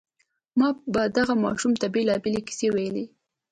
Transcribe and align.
ما 0.59 0.69
به 0.93 1.01
دغه 1.17 1.33
ماشوم 1.43 1.73
ته 1.81 1.87
بېلابېلې 1.93 2.41
کيسې 2.47 2.67
ويلې. 2.71 3.05